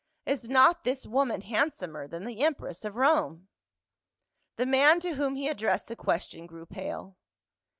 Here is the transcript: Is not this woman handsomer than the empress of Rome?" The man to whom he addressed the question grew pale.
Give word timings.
Is 0.25 0.49
not 0.49 0.83
this 0.83 1.05
woman 1.05 1.41
handsomer 1.41 2.07
than 2.07 2.25
the 2.25 2.43
empress 2.43 2.83
of 2.85 2.95
Rome?" 2.95 3.49
The 4.57 4.65
man 4.65 4.99
to 5.01 5.13
whom 5.13 5.35
he 5.35 5.47
addressed 5.47 5.89
the 5.89 5.95
question 5.95 6.47
grew 6.47 6.65
pale. 6.65 7.17